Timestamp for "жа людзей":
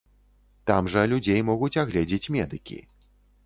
0.93-1.45